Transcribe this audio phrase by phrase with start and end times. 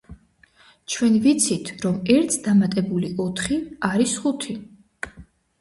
[0.93, 3.61] ჩვენ ვიცით, რომ ერთს დამატებული ოთხი
[3.91, 4.57] არის ხუთი.